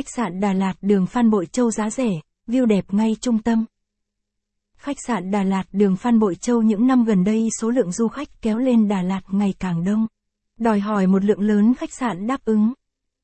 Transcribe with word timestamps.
Khách 0.00 0.16
sạn 0.16 0.40
Đà 0.40 0.52
Lạt 0.52 0.74
đường 0.82 1.06
Phan 1.06 1.30
Bội 1.30 1.46
Châu 1.46 1.70
giá 1.70 1.90
rẻ, 1.90 2.10
view 2.46 2.66
đẹp 2.66 2.84
ngay 2.94 3.16
trung 3.20 3.42
tâm. 3.42 3.64
Khách 4.76 4.96
sạn 5.06 5.30
Đà 5.30 5.42
Lạt 5.42 5.64
đường 5.72 5.96
Phan 5.96 6.18
Bội 6.18 6.34
Châu 6.34 6.62
những 6.62 6.86
năm 6.86 7.04
gần 7.04 7.24
đây 7.24 7.48
số 7.60 7.70
lượng 7.70 7.92
du 7.92 8.08
khách 8.08 8.42
kéo 8.42 8.58
lên 8.58 8.88
Đà 8.88 9.02
Lạt 9.02 9.20
ngày 9.30 9.54
càng 9.58 9.84
đông. 9.84 10.06
Đòi 10.58 10.80
hỏi 10.80 11.06
một 11.06 11.24
lượng 11.24 11.40
lớn 11.40 11.74
khách 11.74 11.92
sạn 11.92 12.26
đáp 12.26 12.44
ứng. 12.44 12.72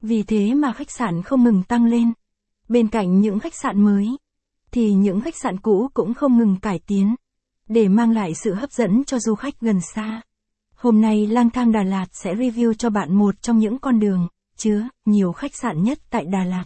Vì 0.03 0.23
thế 0.23 0.55
mà 0.55 0.73
khách 0.73 0.91
sạn 0.91 1.23
không 1.23 1.45
ngừng 1.45 1.63
tăng 1.63 1.85
lên. 1.85 2.13
Bên 2.69 2.89
cạnh 2.89 3.21
những 3.21 3.39
khách 3.39 3.55
sạn 3.55 3.85
mới, 3.85 4.07
thì 4.71 4.93
những 4.93 5.21
khách 5.21 5.37
sạn 5.37 5.59
cũ 5.59 5.89
cũng 5.95 6.15
không 6.15 6.39
ngừng 6.39 6.57
cải 6.57 6.81
tiến. 6.87 7.15
Để 7.69 7.89
mang 7.89 8.11
lại 8.11 8.35
sự 8.35 8.55
hấp 8.55 8.73
dẫn 8.73 9.05
cho 9.05 9.19
du 9.19 9.35
khách 9.35 9.61
gần 9.61 9.81
xa. 9.81 10.21
Hôm 10.75 11.01
nay 11.01 11.27
lang 11.27 11.51
thang 11.51 11.73
Đà 11.73 11.83
Lạt 11.83 12.07
sẽ 12.13 12.35
review 12.35 12.75
cho 12.75 12.91
bạn 12.91 13.15
một 13.15 13.43
trong 13.43 13.59
những 13.59 13.79
con 13.79 14.01
đường, 14.01 14.29
chứa, 14.57 14.89
nhiều 15.05 15.33
khách 15.33 15.55
sạn 15.55 15.83
nhất 15.83 15.99
tại 16.11 16.25
Đà 16.25 16.45
Lạt. 16.45 16.65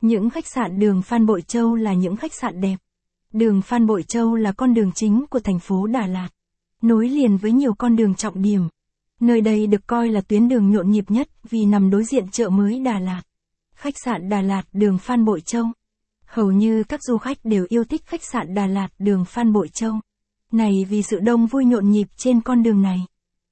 Những 0.00 0.30
khách 0.30 0.46
sạn 0.46 0.78
đường 0.78 1.02
Phan 1.02 1.26
Bội 1.26 1.42
Châu 1.42 1.74
là 1.74 1.94
những 1.94 2.16
khách 2.16 2.34
sạn 2.34 2.60
đẹp. 2.60 2.76
Đường 3.32 3.62
Phan 3.62 3.86
Bội 3.86 4.02
Châu 4.02 4.34
là 4.34 4.52
con 4.52 4.74
đường 4.74 4.92
chính 4.94 5.24
của 5.30 5.40
thành 5.40 5.58
phố 5.58 5.86
Đà 5.86 6.06
Lạt. 6.06 6.28
Nối 6.82 7.08
liền 7.08 7.36
với 7.36 7.52
nhiều 7.52 7.74
con 7.74 7.96
đường 7.96 8.14
trọng 8.14 8.42
điểm. 8.42 8.68
Nơi 9.20 9.40
đây 9.40 9.66
được 9.66 9.86
coi 9.86 10.08
là 10.08 10.20
tuyến 10.20 10.48
đường 10.48 10.70
nhộn 10.70 10.90
nhịp 10.90 11.04
nhất 11.10 11.28
vì 11.50 11.64
nằm 11.64 11.90
đối 11.90 12.04
diện 12.04 12.28
chợ 12.30 12.48
mới 12.48 12.80
Đà 12.80 12.98
Lạt. 12.98 13.22
Khách 13.74 13.94
sạn 14.04 14.28
Đà 14.28 14.40
Lạt 14.40 14.62
đường 14.72 14.98
Phan 14.98 15.24
Bội 15.24 15.40
Châu. 15.40 15.64
Hầu 16.26 16.50
như 16.50 16.84
các 16.84 17.02
du 17.02 17.18
khách 17.18 17.38
đều 17.44 17.66
yêu 17.68 17.84
thích 17.84 18.02
khách 18.06 18.24
sạn 18.24 18.54
Đà 18.54 18.66
Lạt 18.66 18.88
đường 18.98 19.24
Phan 19.24 19.52
Bội 19.52 19.68
Châu. 19.68 19.92
Này 20.52 20.72
vì 20.88 21.02
sự 21.02 21.20
đông 21.20 21.46
vui 21.46 21.64
nhộn 21.64 21.90
nhịp 21.90 22.08
trên 22.16 22.40
con 22.40 22.62
đường 22.62 22.82
này. 22.82 22.98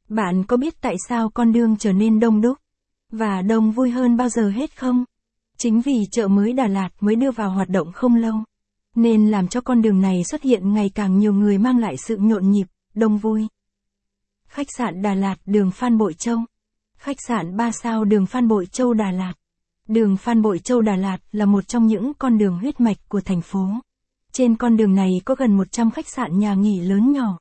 Bạn 0.09 0.45
có 0.45 0.57
biết 0.57 0.81
tại 0.81 0.97
sao 1.09 1.31
con 1.31 1.53
đường 1.53 1.77
trở 1.77 1.93
nên 1.93 2.21
đông 2.21 2.41
đúc? 2.41 2.59
Và 3.13 3.43
đông 3.43 3.71
vui 3.73 3.91
hơn 3.91 4.17
bao 4.17 4.29
giờ 4.29 4.51
hết 4.51 4.79
không? 4.79 5.05
Chính 5.57 5.81
vì 5.81 6.07
chợ 6.11 6.29
mới 6.29 6.53
Đà 6.53 6.67
Lạt 6.67 6.89
mới 7.01 7.17
đưa 7.17 7.31
vào 7.31 7.51
hoạt 7.51 7.69
động 7.69 7.93
không 7.93 8.15
lâu. 8.15 8.35
Nên 8.95 9.31
làm 9.31 9.49
cho 9.49 9.61
con 9.61 9.83
đường 9.83 10.01
này 10.01 10.25
xuất 10.25 10.43
hiện 10.43 10.75
ngày 10.75 10.91
càng 10.95 11.19
nhiều 11.19 11.33
người 11.33 11.59
mang 11.59 11.79
lại 11.79 11.97
sự 11.97 12.17
nhộn 12.17 12.51
nhịp, 12.51 12.67
đông 12.95 13.19
vui. 13.19 13.47
Khách 14.49 14.67
sạn 14.77 15.03
Đà 15.03 15.15
Lạt 15.15 15.37
đường 15.47 15.71
Phan 15.71 15.99
Bội 15.99 16.15
Châu. 16.15 16.39
Khách 16.99 17.21
sạn 17.21 17.57
3 17.57 17.71
sao 17.71 18.05
đường 18.05 18.27
Phan 18.27 18.49
Bội 18.49 18.67
Châu 18.67 18.95
Đà 18.95 19.11
Lạt. 19.11 19.33
Đường 19.89 20.17
Phan 20.17 20.43
Bội 20.43 20.59
Châu 20.59 20.81
Đà 20.81 20.97
Lạt 20.97 21.19
là 21.33 21.45
một 21.45 21.69
trong 21.69 21.87
những 21.87 22.13
con 22.19 22.39
đường 22.39 22.59
huyết 22.59 22.81
mạch 22.81 22.97
của 23.09 23.21
thành 23.21 23.41
phố. 23.41 23.69
Trên 24.33 24.57
con 24.57 24.77
đường 24.77 24.95
này 24.95 25.11
có 25.25 25.35
gần 25.35 25.57
100 25.57 25.91
khách 25.91 26.09
sạn 26.09 26.39
nhà 26.39 26.55
nghỉ 26.55 26.81
lớn 26.81 27.13
nhỏ. 27.13 27.39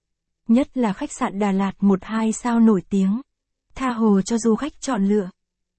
Nhất 0.47 0.77
là 0.77 0.93
khách 0.93 1.11
sạn 1.11 1.39
Đà 1.39 1.51
Lạt 1.51 1.71
1-2 1.79 2.31
sao 2.31 2.59
nổi 2.59 2.81
tiếng. 2.89 3.21
Tha 3.75 3.89
hồ 3.89 4.21
cho 4.21 4.37
du 4.37 4.55
khách 4.55 4.81
chọn 4.81 5.05
lựa. 5.05 5.29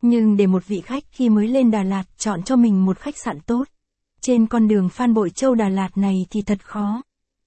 Nhưng 0.02 0.36
để 0.36 0.46
một 0.46 0.66
vị 0.66 0.80
khách 0.80 1.04
khi 1.10 1.28
mới 1.28 1.48
lên 1.48 1.70
Đà 1.70 1.82
Lạt 1.82 2.04
chọn 2.18 2.42
cho 2.42 2.56
mình 2.56 2.84
một 2.84 2.98
khách 2.98 3.18
sạn 3.24 3.40
tốt. 3.40 3.64
Trên 4.20 4.46
con 4.46 4.68
đường 4.68 4.88
Phan 4.88 5.14
Bội 5.14 5.30
Châu 5.30 5.54
Đà 5.54 5.68
Lạt 5.68 5.96
này 5.96 6.26
thì 6.30 6.42
thật 6.42 6.66
khó. 6.66 7.02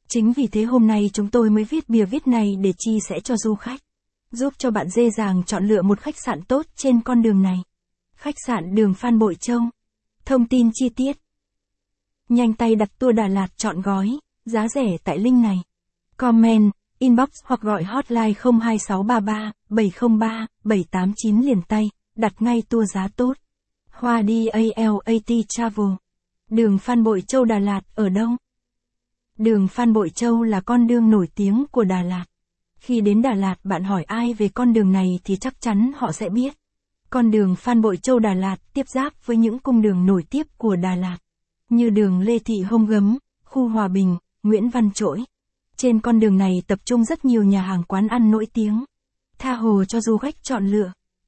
Chính 0.08 0.34
vì 0.34 0.48
thế 0.48 0.64
hôm 0.64 0.88
nay 0.88 1.10
chúng 1.14 1.30
tôi 1.30 1.50
mới 1.50 1.64
viết 1.64 1.90
bìa 1.90 2.06
viết 2.06 2.28
này 2.28 2.56
để 2.62 2.74
chia 2.78 2.98
sẻ 3.10 3.20
cho 3.20 3.38
du 3.38 3.56
khách. 3.56 3.82
Giúp 4.32 4.54
cho 4.58 4.72
bạn 4.72 4.90
dễ 4.90 5.10
dàng 5.10 5.44
chọn 5.44 5.68
lựa 5.68 5.82
một 5.82 6.00
khách 6.00 6.16
sạn 6.26 6.42
tốt 6.42 6.66
trên 6.76 7.02
con 7.02 7.22
đường 7.22 7.42
này. 7.42 7.58
Khách 8.16 8.36
sạn 8.48 8.76
đường 8.76 8.94
Phan 8.94 9.20
Bội 9.20 9.36
Châu. 9.36 9.60
Thông 10.26 10.48
tin 10.48 10.70
chi 10.74 10.90
tiết. 10.90 11.18
Nhanh 12.30 12.54
tay 12.54 12.76
đặt 12.76 13.00
tour 13.00 13.16
Đà 13.16 13.28
Lạt 13.28 13.48
chọn 13.58 13.82
gói, 13.82 14.20
giá 14.46 14.68
rẻ 14.68 14.98
tại 15.04 15.20
link 15.20 15.44
này. 15.44 15.58
Comment, 16.18 16.72
inbox 17.00 17.30
hoặc 17.44 17.62
gọi 17.62 17.84
hotline 17.84 18.34
02633 18.62 19.52
703 19.70 20.48
789 20.64 21.42
liền 21.42 21.62
tay, 21.62 21.90
đặt 22.22 22.42
ngay 22.42 22.64
tour 22.70 22.94
giá 22.94 23.08
tốt. 23.16 23.34
Hoa 23.90 24.22
đi 24.22 24.48
ALAT 24.48 25.32
Travel. 25.50 25.88
Đường 26.50 26.78
Phan 26.78 27.04
Bội 27.04 27.22
Châu 27.22 27.46
Đà 27.46 27.60
Lạt 27.60 27.82
ở 27.96 28.10
đâu? 28.10 28.30
Đường 29.38 29.68
Phan 29.68 29.94
Bội 29.94 30.10
Châu 30.10 30.44
là 30.44 30.62
con 30.62 30.88
đường 30.88 31.10
nổi 31.10 31.28
tiếng 31.36 31.66
của 31.72 31.84
Đà 31.84 32.02
Lạt. 32.02 32.26
Khi 32.76 33.02
đến 33.02 33.22
Đà 33.22 33.34
Lạt 33.34 33.56
bạn 33.64 33.84
hỏi 33.84 34.04
ai 34.04 34.34
về 34.34 34.50
con 34.50 34.74
đường 34.74 34.92
này 34.92 35.20
thì 35.24 35.36
chắc 35.36 35.62
chắn 35.62 35.92
họ 35.96 36.12
sẽ 36.12 36.30
biết. 36.30 36.54
Con 37.10 37.32
đường 37.32 37.56
Phan 37.56 37.82
Bội 37.82 37.98
Châu 37.98 38.20
Đà 38.20 38.34
Lạt 38.34 38.58
tiếp 38.74 38.88
giáp 38.90 39.26
với 39.26 39.38
những 39.38 39.60
cung 39.60 39.82
đường 39.82 40.06
nổi 40.06 40.24
tiếp 40.30 40.48
của 40.58 40.76
Đà 40.76 40.96
Lạt. 40.96 41.18
Như 41.70 41.90
đường 41.90 42.20
Lê 42.20 42.40
Thị 42.40 42.62
Hông 42.62 42.86
Gấm, 42.86 43.18
khu 43.44 43.68
Hòa 43.68 43.88
Bình, 43.88 44.18
Nguyễn 44.44 44.70
Văn 44.70 44.92
Trỗi. 44.92 45.24
Trên 45.78 46.00
con 46.00 46.20
đường 46.20 46.38
này 46.38 46.64
tập 46.68 46.80
trung 46.86 47.06
rất 47.06 47.26
nhiều 47.26 47.44
nhà 47.44 47.62
hàng 47.62 47.84
quán 47.84 48.08
ăn 48.08 48.32
nổi 48.32 48.48
tiếng. 48.54 48.86
Tha 49.38 49.54
hồ 49.54 49.86
cho 49.86 50.02
du 50.02 50.18
khách 50.18 50.44
chọn 50.44 50.68
lựa. 50.68 50.92